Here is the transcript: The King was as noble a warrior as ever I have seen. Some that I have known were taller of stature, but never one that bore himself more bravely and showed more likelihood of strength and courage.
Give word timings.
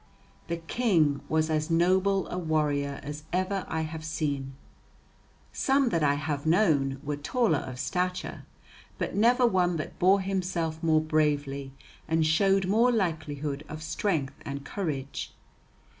The 0.47 0.57
King 0.57 1.21
was 1.29 1.51
as 1.51 1.69
noble 1.69 2.27
a 2.29 2.37
warrior 2.39 2.99
as 3.03 3.21
ever 3.31 3.65
I 3.67 3.81
have 3.81 4.03
seen. 4.03 4.53
Some 5.53 5.89
that 5.89 6.03
I 6.03 6.15
have 6.15 6.47
known 6.47 6.99
were 7.03 7.17
taller 7.17 7.59
of 7.59 7.79
stature, 7.79 8.43
but 8.97 9.13
never 9.13 9.45
one 9.45 9.77
that 9.77 9.99
bore 9.99 10.21
himself 10.21 10.81
more 10.81 11.01
bravely 11.01 11.71
and 12.07 12.25
showed 12.25 12.65
more 12.65 12.91
likelihood 12.91 13.63
of 13.69 13.83
strength 13.83 14.33
and 14.43 14.65
courage. 14.65 15.33